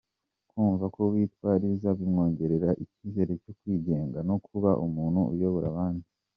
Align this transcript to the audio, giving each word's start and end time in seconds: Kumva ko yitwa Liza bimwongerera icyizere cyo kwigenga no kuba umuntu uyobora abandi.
Kumva 0.49 0.85
ko 0.93 1.01
yitwa 1.15 1.49
Liza 1.61 1.89
bimwongerera 1.99 2.69
icyizere 2.83 3.33
cyo 3.43 3.51
kwigenga 3.59 4.19
no 4.29 4.35
kuba 4.45 4.71
umuntu 4.85 5.19
uyobora 5.33 5.65
abandi. 5.73 6.07